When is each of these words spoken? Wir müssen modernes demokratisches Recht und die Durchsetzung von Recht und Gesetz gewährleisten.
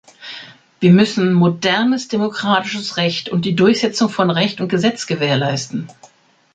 Wir 0.79 0.89
müssen 0.89 1.31
modernes 1.31 2.07
demokratisches 2.07 2.97
Recht 2.97 3.29
und 3.29 3.45
die 3.45 3.55
Durchsetzung 3.55 4.09
von 4.09 4.31
Recht 4.31 4.59
und 4.59 4.67
Gesetz 4.67 5.05
gewährleisten. 5.05 5.89